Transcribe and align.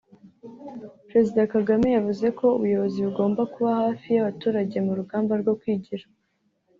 Perezida 1.09 1.41
Kagame 1.53 1.87
yavuze 1.97 2.27
ko 2.39 2.45
ubuyobozi 2.57 2.97
bugomba 3.05 3.41
kuba 3.53 3.71
hafi 3.81 4.07
y’abaturage 4.15 4.77
mu 4.85 4.93
rugamba 4.99 5.33
rwo 5.41 5.53
kwigira 5.61 6.05